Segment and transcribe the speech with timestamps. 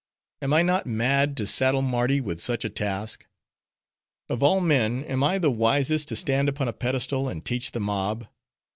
[0.41, 3.27] Am I not mad to saddle Mardi with such a task?
[4.29, 7.81] Of all men, am I the wisest, to stand upon a pedestal, and teach the
[7.81, 8.25] mob?